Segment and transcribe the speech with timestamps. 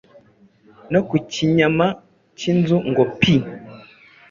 [0.91, 1.87] no ku kinyama
[2.37, 3.33] cy’inzu ngo pi!